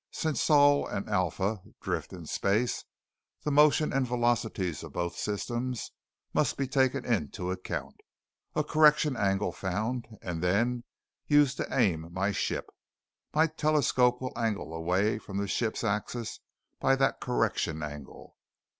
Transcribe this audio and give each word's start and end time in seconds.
Since 0.09 0.41
Sol 0.41 0.87
and 0.87 1.07
Alpha 1.07 1.61
drift 1.79 2.11
in 2.11 2.25
space, 2.25 2.85
the 3.43 3.51
motion 3.51 3.93
and 3.93 4.07
velocities 4.07 4.81
of 4.81 4.93
both 4.93 5.15
systems 5.15 5.91
must 6.33 6.57
be 6.57 6.67
taken 6.67 7.05
into 7.05 7.51
account, 7.51 7.97
a 8.55 8.63
correction 8.63 9.15
angle 9.15 9.51
found, 9.51 10.07
and 10.23 10.41
then 10.41 10.85
used 11.27 11.57
to 11.57 11.67
aim 11.71 12.09
my 12.11 12.31
ship. 12.31 12.71
My 13.35 13.45
telescope 13.45 14.19
will 14.23 14.33
angle 14.35 14.73
away 14.73 15.19
from 15.19 15.37
the 15.37 15.47
ship's 15.47 15.83
axis 15.83 16.39
by 16.79 16.95
that 16.95 17.19
correction 17.21 17.83
angle. 17.83 18.37